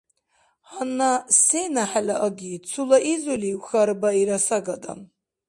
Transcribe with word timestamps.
«Гьанна 0.71 1.11
сена 1.41 1.83
хӀела 1.91 2.15
аги, 2.27 2.51
цула 2.69 2.97
изулив»?– 3.13 3.59
хьарбаира 3.67 4.37
сагадан. 4.47 4.99